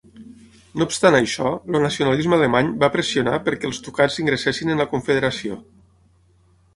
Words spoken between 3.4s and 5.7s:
perquè els ducats ingressessin en la Confederació.